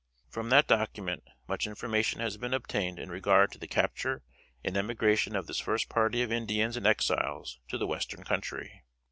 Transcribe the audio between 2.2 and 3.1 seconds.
has been obtained